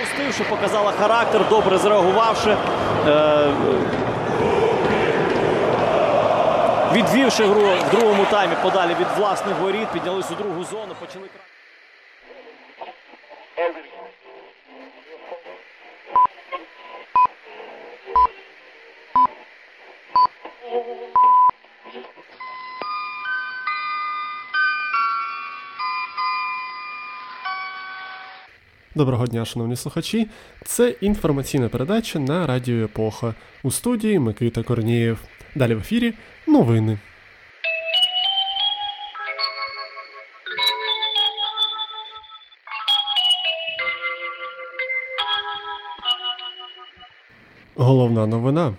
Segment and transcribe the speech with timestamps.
[0.00, 2.56] пропустивши, показала характер, добре зреагувавши.
[3.06, 3.52] Е,
[6.92, 11.24] Відвівши гру в другому таймі подалі від власних воріт, піднялись у другу зону, почали
[28.94, 30.28] Доброго дня, шановні слухачі.
[30.64, 35.18] Це інформаційна передача на Радіо Епоха у студії Микита Корнієв.
[35.54, 36.12] Далі в ефірі
[36.46, 36.98] новини.
[47.76, 48.74] Головна новина.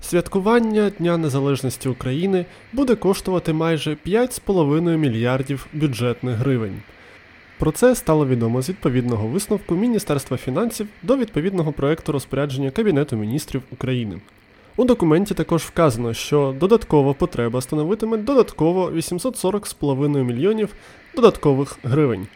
[0.00, 6.82] Святкування Дня Незалежності України буде коштувати майже 5,5 мільярдів бюджетних гривень.
[7.58, 13.62] Про це стало відомо з відповідного висновку Міністерства фінансів до відповідного проекту розпорядження Кабінету міністрів
[13.72, 14.20] України.
[14.76, 20.74] У документі також вказано, що додаткова потреба становитиме додатково 840,5 мільйонів
[21.14, 22.26] додаткових гривень.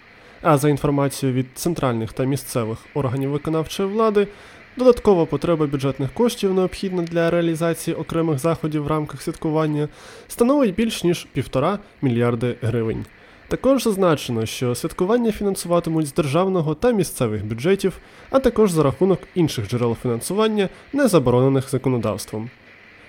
[0.43, 4.29] А за інформацією від центральних та місцевих органів виконавчої влади,
[4.77, 9.89] додаткова потреба бюджетних коштів, необхідна для реалізації окремих заходів в рамках святкування,
[10.29, 13.05] становить більш ніж 1,5 мільярди гривень.
[13.51, 17.99] Також зазначено, що святкування фінансуватимуть з державного та місцевих бюджетів,
[18.31, 22.51] а також за рахунок інших джерел фінансування, не заборонених законодавством.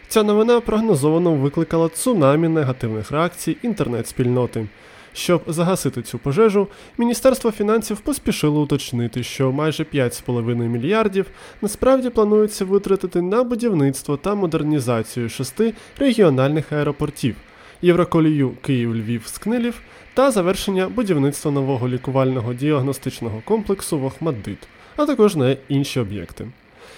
[0.07, 4.67] Ця новина прогнозовано викликала цунамі негативних реакцій інтернет-спільноти.
[5.13, 6.67] Щоб загасити цю пожежу,
[6.97, 11.25] Міністерство фінансів поспішило уточнити, що майже 5,5 мільярдів
[11.61, 17.35] насправді планується витратити на будівництво та модернізацію шести регіональних аеропортів
[17.81, 19.81] Євроколію Київ-Львів Скнилів
[20.13, 26.47] та завершення будівництва нового лікувального діагностичного комплексу в Охмаддит, а також на інші об'єкти.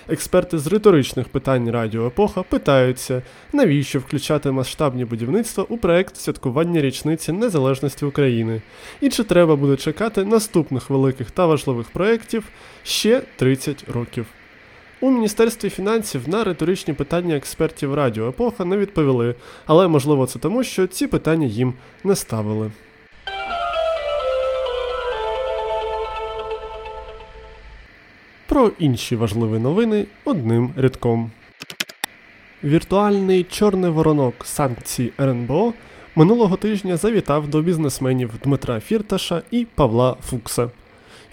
[0.09, 3.22] Експерти з риторичних питань Радіо Епоха питаються,
[3.53, 8.61] навіщо включати масштабні будівництва у проект святкування річниці незалежності України,
[9.01, 12.43] і чи треба буде чекати наступних великих та важливих проєктів
[12.83, 14.25] ще 30 років.
[15.03, 20.64] У Міністерстві фінансів на риторичні питання експертів Радіо Епоха не відповіли, але можливо це тому,
[20.64, 22.72] що ці питання їм не ставили.
[28.47, 31.31] Про інші важливі новини одним рядком.
[32.64, 35.74] Віртуальний чорний воронок санкцій РНБО
[36.16, 40.70] минулого тижня завітав до бізнесменів Дмитра Фірташа і Павла Фукса.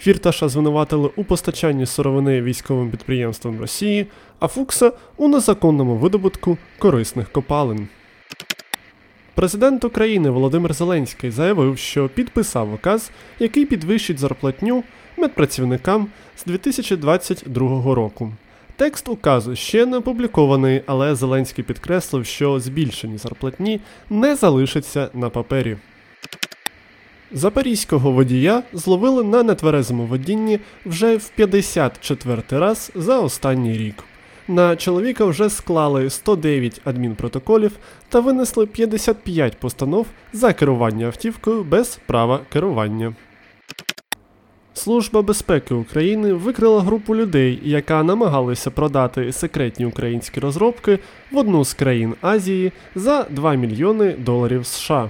[0.01, 4.07] Фірташа звинуватили у постачанні сировини військовим підприємствам Росії,
[4.39, 7.87] а Фукса у незаконному видобутку корисних копалин.
[9.35, 14.83] Президент України Володимир Зеленський заявив, що підписав указ, який підвищить зарплатню
[15.17, 16.07] медпрацівникам
[16.37, 18.31] з 2022 року.
[18.75, 23.79] Текст указу ще не опублікований, але Зеленський підкреслив, що збільшені зарплатні
[24.09, 25.77] не залишаться на папері.
[27.33, 34.03] Запорізького водія зловили на нетверезому водінні вже в 54 раз за останній рік.
[34.47, 37.71] На чоловіка вже склали 109 адмінпротоколів
[38.09, 43.15] та винесли 55 постанов за керування автівкою без права керування.
[44.73, 50.99] Служба безпеки України викрила групу людей, яка намагалася продати секретні українські розробки
[51.31, 55.09] в одну з країн Азії за 2 мільйони доларів США.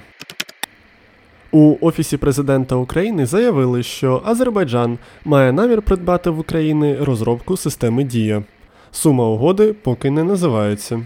[1.53, 8.44] У Офісі президента України заявили, що Азербайджан має намір придбати в Україні розробку системи Дія.
[8.91, 11.06] Сума угоди поки не називається.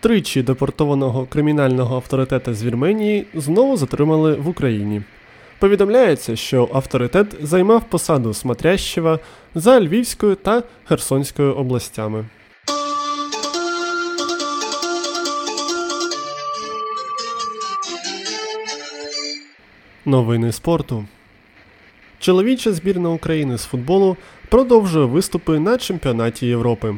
[0.00, 5.02] Тричі депортованого кримінального авторитета з Вірменії знову затримали в Україні.
[5.58, 9.18] Повідомляється, що авторитет займав посаду Смотрящева
[9.54, 12.24] за Львівською та Херсонською областями.
[20.06, 21.04] Новини спорту.
[22.18, 24.16] Чоловіча збірна України з футболу
[24.48, 26.94] продовжує виступи на чемпіонаті Європи.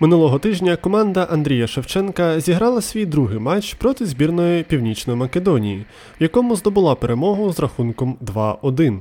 [0.00, 5.84] Минулого тижня команда Андрія Шевченка зіграла свій другий матч проти збірної Північної Македонії,
[6.20, 8.98] в якому здобула перемогу з рахунком 2-1.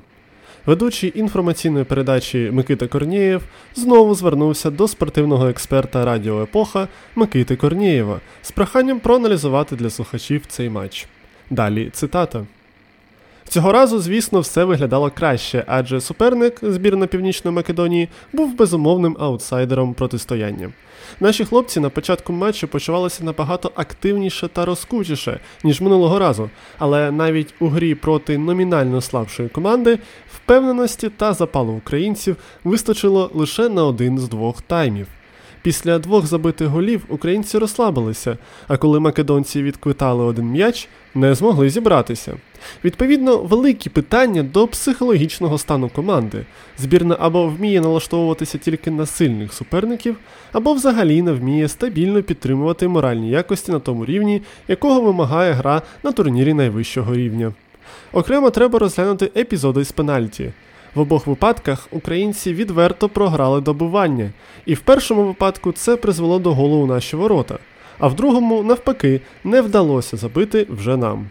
[0.66, 3.44] Ведучий інформаційної передачі Микита Корнієв
[3.76, 10.70] знову звернувся до спортивного експерта Радіо Епоха Микити Корнієва з проханням проаналізувати для слухачів цей
[10.70, 11.08] матч.
[11.50, 12.46] Далі цитата.
[13.48, 20.72] Цього разу, звісно, все виглядало краще, адже суперник збірна Північної Македонії був безумовним аутсайдером протистояння.
[21.20, 27.54] Наші хлопці на початку матчу почувалися набагато активніше та розкутіше, ніж минулого разу, але навіть
[27.60, 30.00] у грі проти номінально слабшої команди
[30.36, 35.08] впевненості та запалу українців вистачило лише на один з двох таймів.
[35.62, 38.38] Після двох забитих голів українці розслабилися,
[38.68, 42.38] а коли македонці відквитали один м'яч, не змогли зібратися.
[42.84, 46.46] Відповідно, великі питання до психологічного стану команди.
[46.78, 50.18] Збірна або вміє налаштовуватися тільки на сильних суперників,
[50.52, 56.12] або взагалі не вміє стабільно підтримувати моральні якості на тому рівні, якого вимагає гра на
[56.12, 57.54] турнірі найвищого рівня.
[58.14, 60.52] Окремо треба розглянути епізоди з пенальті.
[60.96, 64.32] В обох випадках українці відверто програли добивання,
[64.66, 67.60] і в першому випадку це призвело до голу у наші ворота,
[68.00, 71.30] а в другому, навпаки, не вдалося забити вже нам.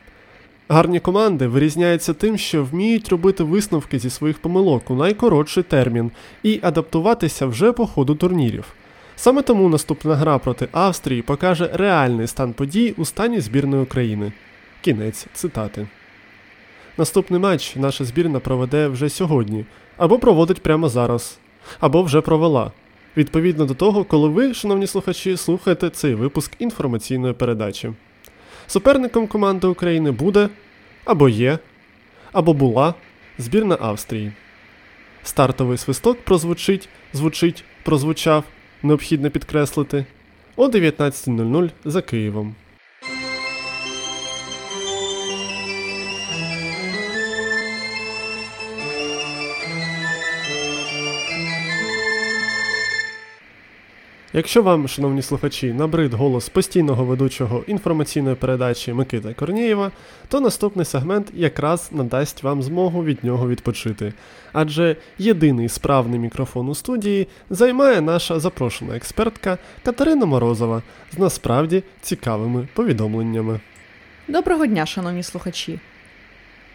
[0.71, 6.11] Гарні команди вирізняються тим, що вміють робити висновки зі своїх помилок у найкоротший термін
[6.43, 8.65] і адаптуватися вже по ходу турнірів.
[9.17, 14.33] Саме тому наступна гра проти Австрії покаже реальний стан подій у стані збірної України.
[14.81, 15.89] Кінець цитати.
[16.99, 19.65] Наступний матч наша збірна проведе вже сьогодні,
[19.97, 21.39] або проводить прямо зараз,
[21.81, 22.73] або вже провела.
[23.17, 27.93] Відповідно до того, коли ви, шановні слухачі, слухаєте цей випуск інформаційної передачі.
[28.69, 30.49] Суперником команди України буде
[31.05, 31.59] або є,
[32.33, 32.95] або була
[33.39, 34.33] збірна Австрії.
[35.23, 38.45] Стартовий свисток прозвучить, звучить, прозвучав,
[38.83, 40.07] необхідно підкреслити,
[40.57, 42.55] о 19.00 за Києвом.
[54.39, 59.91] Якщо вам, шановні слухачі, набрид голос постійного ведучого інформаційної передачі Микита Корнієва,
[60.29, 64.13] то наступний сегмент якраз надасть вам змогу від нього відпочити.
[64.53, 70.83] Адже єдиний справний мікрофон у студії займає наша запрошена експертка Катерина Морозова
[71.13, 73.61] з насправді цікавими повідомленнями.
[74.29, 75.81] Доброго дня, шановні слухачі!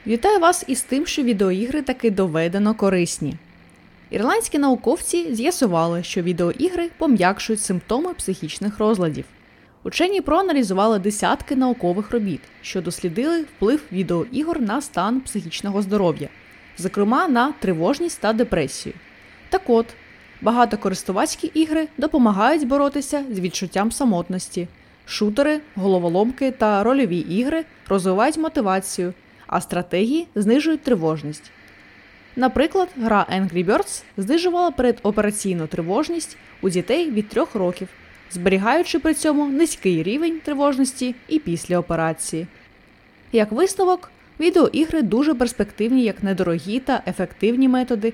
[0.07, 3.35] Вітаю вас із тим, що відеоігри таки доведено корисні.
[4.13, 9.25] Ірландські науковці з'ясували, що відеоігри пом'якшують симптоми психічних розладів.
[9.83, 16.29] Учені проаналізували десятки наукових робіт, що дослідили вплив відеоігор на стан психічного здоров'я,
[16.77, 18.95] зокрема на тривожність та депресію.
[19.49, 19.85] Так от,
[20.41, 24.67] багатокористувацькі ігри допомагають боротися з відчуттям самотності.
[25.05, 29.13] Шутери, головоломки та рольові ігри розвивають мотивацію,
[29.47, 31.51] а стратегії знижують тривожність.
[32.35, 37.87] Наприклад, гра Angry Birds знижувала передопераційну тривожність у дітей від 3 років,
[38.31, 42.47] зберігаючи при цьому низький рівень тривожності і після операції.
[43.31, 48.13] Як висновок, відеоігри дуже перспективні як недорогі та ефективні методи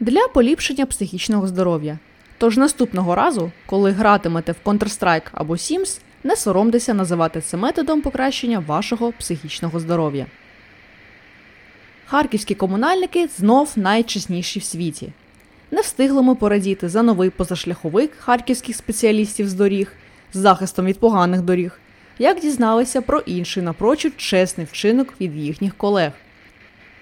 [0.00, 1.98] для поліпшення психічного здоров'я.
[2.38, 8.58] Тож наступного разу, коли гратимете в Counter-Strike або Sims, не соромтеся називати це методом покращення
[8.66, 10.26] вашого психічного здоров'я.
[12.10, 15.12] Харківські комунальники знов найчесніші в світі.
[15.70, 19.92] Не встигли ми порадіти за новий позашляховик харківських спеціалістів з доріг
[20.32, 21.80] з захистом від поганих доріг,
[22.18, 26.12] як дізналися про інший напрочуд чесний вчинок від їхніх колег.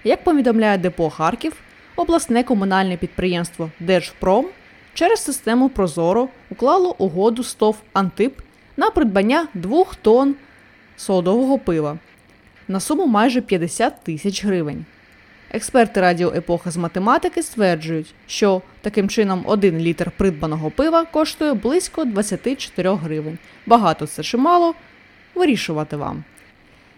[0.03, 1.53] Як повідомляє Депо Харків,
[1.95, 4.45] обласне комунальне підприємство Держпром
[4.93, 8.41] через систему Прозоро уклало угоду з ТОВ Антип
[8.77, 10.35] на придбання двох тонн
[10.97, 11.97] солодового пива
[12.67, 14.85] на суму майже 50 тисяч гривень.
[15.51, 22.05] Експерти радіо епоха з математики стверджують, що таким чином один літр придбаного пива коштує близько
[22.05, 23.37] 24 гривень.
[23.65, 24.73] Багато це чи мало
[25.35, 26.23] вирішувати вам.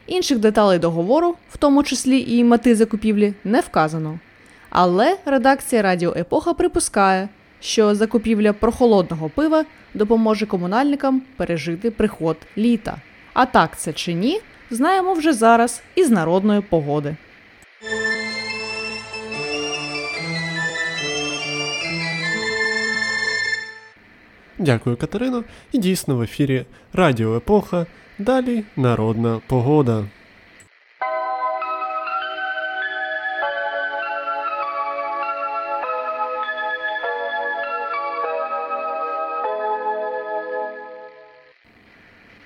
[0.07, 4.19] Інших деталей договору, в тому числі і мети закупівлі, не вказано.
[4.69, 7.29] Але редакція Радіо Епоха припускає,
[7.59, 12.95] що закупівля прохолодного пива допоможе комунальникам пережити приход літа.
[13.33, 17.15] А так це чи ні, знаємо вже зараз із народної погоди.
[24.61, 25.43] Дякую, Катерино.
[25.71, 27.85] І дійсно в ефірі Радіо Епоха.
[28.19, 30.05] Далі народна погода.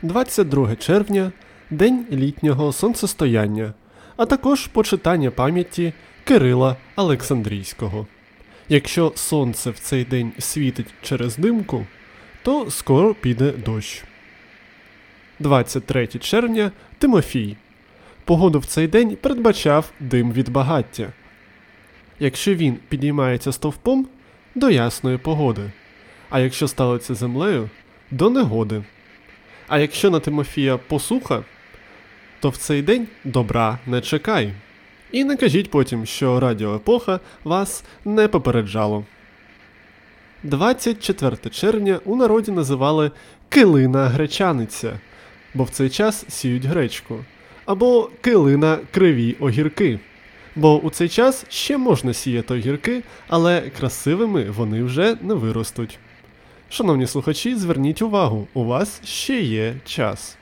[0.03, 1.31] «22 червня
[1.69, 3.73] День літнього сонцестояння,
[4.17, 5.93] а також почитання пам'яті
[6.23, 8.07] Кирила Олександрійського.
[8.69, 11.85] Якщо сонце в цей день світить через димку,
[12.45, 14.03] то скоро піде дощ.
[15.39, 17.57] 23 червня Тимофій.
[18.25, 21.13] Погоду в цей день передбачав дим від багаття.
[22.19, 24.07] Якщо він підіймається стовпом
[24.55, 25.71] до ясної погоди,
[26.29, 27.69] а якщо ставиться землею
[28.11, 28.83] до негоди.
[29.67, 31.43] А якщо на Тимофія посуха,
[32.39, 34.53] то в цей день добра не чекай.
[35.11, 39.05] І не кажіть потім, що радіоепоха вас не попереджало.
[40.45, 43.11] 24 червня у народі називали
[43.49, 44.99] килина гречаниця,
[45.53, 47.25] бо в цей час сіють гречку,
[47.65, 49.99] або килина криві огірки.
[50.55, 55.99] Бо у цей час ще можна сіяти огірки, але красивими вони вже не виростуть.
[56.69, 60.37] Шановні слухачі, зверніть увагу, у вас ще є час.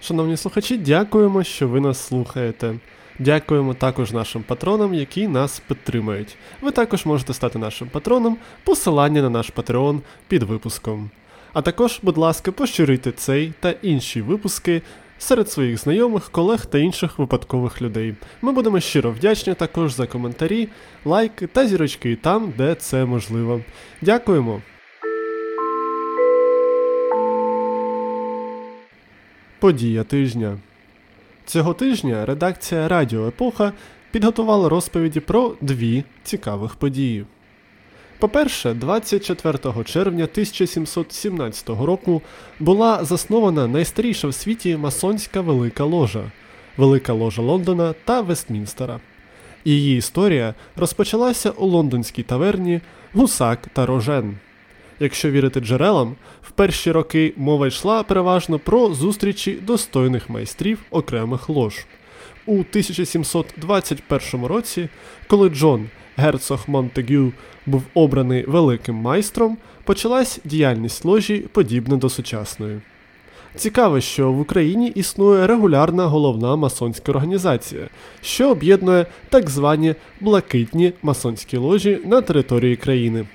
[0.00, 2.74] Шановні слухачі, дякуємо, що ви нас слухаєте.
[3.18, 6.36] Дякуємо також нашим патронам, які нас підтримують.
[6.60, 11.10] Ви також можете стати нашим патроном, посилання на наш патреон під випуском.
[11.52, 14.82] А також, будь ласка, поширюйте цей та інші випуски
[15.18, 18.14] серед своїх знайомих, колег та інших випадкових людей.
[18.42, 20.68] Ми будемо щиро вдячні також за коментарі,
[21.04, 23.60] лайки та зірочки там, де це можливо.
[24.02, 24.62] Дякуємо!
[29.60, 30.58] Подія тижня.
[31.48, 33.72] Цього тижня редакція Радіо Епоха
[34.10, 37.24] підготувала розповіді про дві цікавих події.
[38.18, 42.22] По-перше, 24 червня 1717 року
[42.60, 46.32] була заснована найстаріша в світі масонська велика ложа
[46.76, 49.00] Велика ложа Лондона та Вестмінстера.
[49.64, 52.80] Її історія розпочалася у лондонській таверні
[53.12, 54.38] Гусак та Рожен.
[55.00, 61.86] Якщо вірити джерелам, в перші роки мова йшла переважно про зустрічі достойних майстрів окремих лож.
[62.46, 64.88] У 1721 році,
[65.26, 67.32] коли Джон, герцог Монтегю,
[67.66, 72.80] був обраний великим майстром, почалась діяльність ложі подібна до сучасної.
[73.54, 77.88] Цікаво, що в Україні існує регулярна головна масонська організація,
[78.22, 83.26] що об'єднує так звані блакитні масонські ложі на території країни.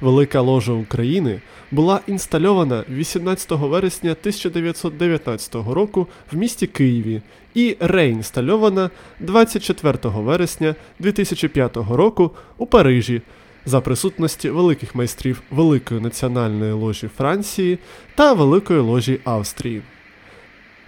[0.00, 7.22] Велика ложа України була інстальована 18 вересня 1919 року в місті Києві
[7.54, 13.22] і реінстальована 24 вересня 2005 року у Парижі
[13.66, 17.78] за присутності великих майстрів Великої національної ложі Франції
[18.14, 19.82] та Великої ложі Австрії.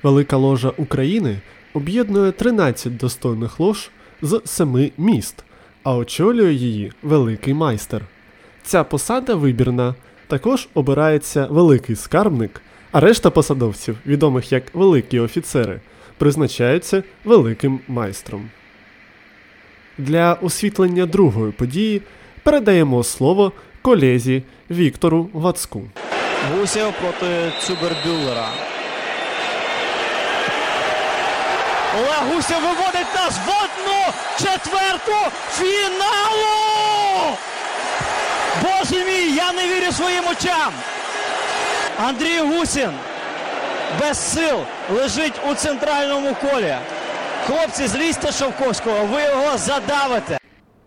[0.03, 1.41] Велика ложа України
[1.75, 3.91] об'єднує 13 достойних лож
[4.23, 5.45] з 7 міст,
[5.83, 8.05] а очолює її великий майстер.
[8.69, 9.95] Ця посада вибірна.
[10.27, 12.61] Також обирається великий скарбник,
[12.93, 15.81] а решта посадовців, відомих як великі офіцери,
[16.19, 18.51] призначаються великим майстром.
[19.99, 22.03] Для освітлення другої події
[22.43, 25.83] передаємо слово колезі Віктору Вацку.
[26.59, 28.49] Гусєв проти Цюбербюллера.
[31.97, 36.59] Олег Гусєв виводить нас в одну четверту фіналу!
[38.62, 40.73] Боже мій, я не вірю своїм очам.
[41.99, 42.91] Андрій Гусін
[44.00, 44.57] без сил
[44.95, 46.75] лежить у центральному колі.
[47.47, 50.38] Хлопці, злізьте Шовковського, ви його задавите.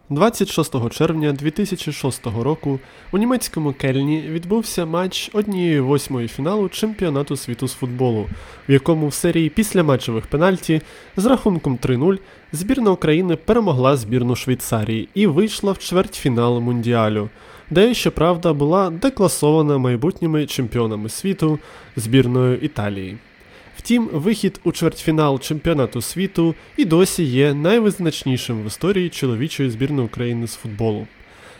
[0.09, 2.79] 26 червня 2006 року
[3.11, 8.29] у німецькому Кельні відбувся матч однієї восьмої фіналу чемпіонату світу з футболу,
[8.69, 10.81] в якому в серії післяматчевих пенальті
[11.17, 12.19] з рахунком 3-0
[12.51, 17.29] збірна України перемогла збірну Швейцарії і вийшла в чвертьфінал Мундіалю,
[17.71, 21.59] де, щоправда, була декласована майбутніми чемпіонами світу
[21.95, 23.17] збірною Італії.
[23.77, 30.47] Втім, вихід у чвертьфінал чемпіонату світу і досі є найвизначнішим в історії чоловічої збірної України
[30.47, 31.07] з футболу.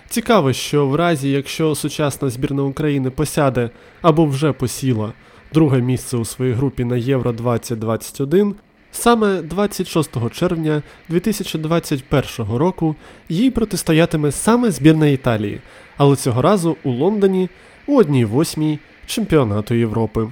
[0.10, 3.70] Цікаво, що в разі, якщо сучасна збірна України посяде
[4.01, 5.13] або вже посіла
[5.53, 8.56] друге місце у своїй групі на Євро 2021,
[8.91, 12.95] саме 26 червня 2021 року
[13.29, 15.62] їй протистоятиме саме збірна Італії,
[15.98, 17.50] але цього разу у Лондоні
[17.88, 20.27] у одній восьмій чемпіонату Європи.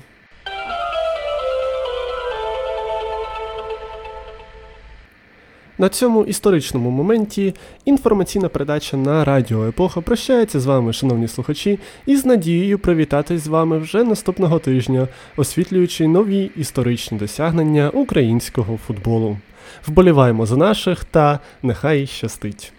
[5.79, 7.53] На цьому історичному моменті
[7.86, 13.48] інформаційна передача на Радіо Епоха прощається з вами, шановні слухачі, і з надією привітатись з
[13.48, 15.07] вами вже наступного тижня,
[15.38, 19.38] освітлюючи нові історичні досягнення українського футболу.
[19.88, 22.74] Вболіваємо за наших та нехай щастить!